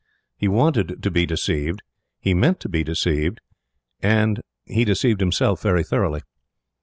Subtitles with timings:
[0.35, 1.83] He wanted to be deceived,
[2.19, 3.39] he meant to be deceived,
[4.01, 6.23] and he deceived himself very thoroughly.